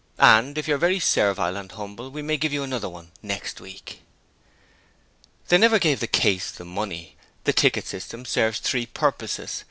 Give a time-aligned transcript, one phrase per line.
[0.17, 4.01] And, if you're very servile and humble we may give you another one next week.'
[5.49, 7.17] They never gave the 'case' the money.
[7.43, 9.59] The ticket system serves three purposes.